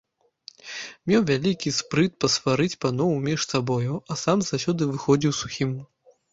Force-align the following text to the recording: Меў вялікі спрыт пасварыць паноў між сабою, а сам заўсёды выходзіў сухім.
Меў 1.11 1.21
вялікі 1.31 1.73
спрыт 1.81 2.11
пасварыць 2.25 2.79
паноў 2.87 3.13
між 3.29 3.47
сабою, 3.53 3.93
а 4.11 4.21
сам 4.25 4.37
заўсёды 4.51 4.81
выходзіў 4.97 5.31
сухім. 5.45 5.81